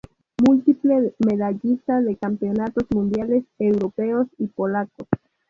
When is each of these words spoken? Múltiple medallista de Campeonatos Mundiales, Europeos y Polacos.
Múltiple 0.43 1.13
medallista 1.19 2.01
de 2.01 2.15
Campeonatos 2.17 2.85
Mundiales, 2.89 3.43
Europeos 3.59 4.25
y 4.39 4.47
Polacos. 4.47 5.07